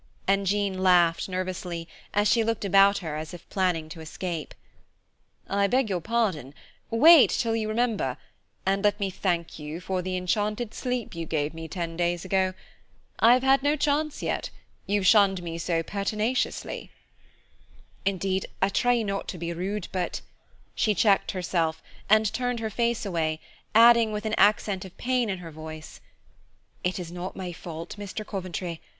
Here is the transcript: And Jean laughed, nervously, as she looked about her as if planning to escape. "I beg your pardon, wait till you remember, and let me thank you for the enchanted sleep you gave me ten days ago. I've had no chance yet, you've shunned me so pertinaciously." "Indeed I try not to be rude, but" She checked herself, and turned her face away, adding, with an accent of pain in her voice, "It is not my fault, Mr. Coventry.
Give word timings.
And 0.27 0.47
Jean 0.47 0.81
laughed, 0.81 1.29
nervously, 1.29 1.87
as 2.11 2.27
she 2.27 2.43
looked 2.43 2.65
about 2.65 2.97
her 3.05 3.15
as 3.15 3.35
if 3.35 3.47
planning 3.51 3.87
to 3.89 3.99
escape. 4.01 4.55
"I 5.47 5.67
beg 5.67 5.91
your 5.91 6.01
pardon, 6.01 6.55
wait 6.89 7.29
till 7.29 7.55
you 7.55 7.67
remember, 7.69 8.17
and 8.65 8.83
let 8.83 8.99
me 8.99 9.11
thank 9.11 9.59
you 9.59 9.79
for 9.79 10.01
the 10.01 10.17
enchanted 10.17 10.73
sleep 10.73 11.13
you 11.13 11.27
gave 11.27 11.53
me 11.53 11.67
ten 11.67 11.95
days 11.97 12.25
ago. 12.25 12.55
I've 13.19 13.43
had 13.43 13.61
no 13.61 13.75
chance 13.75 14.23
yet, 14.23 14.49
you've 14.87 15.05
shunned 15.05 15.43
me 15.43 15.59
so 15.59 15.83
pertinaciously." 15.83 16.89
"Indeed 18.03 18.47
I 18.59 18.69
try 18.69 19.03
not 19.03 19.27
to 19.27 19.37
be 19.37 19.53
rude, 19.53 19.87
but" 19.91 20.21
She 20.81 20.95
checked 20.95 21.29
herself, 21.29 21.83
and 22.09 22.33
turned 22.33 22.59
her 22.59 22.71
face 22.71 23.05
away, 23.05 23.39
adding, 23.75 24.11
with 24.11 24.25
an 24.25 24.33
accent 24.39 24.83
of 24.83 24.97
pain 24.97 25.29
in 25.29 25.37
her 25.37 25.51
voice, 25.51 26.01
"It 26.83 26.97
is 26.97 27.11
not 27.11 27.35
my 27.35 27.53
fault, 27.53 27.97
Mr. 27.99 28.25
Coventry. 28.25 28.81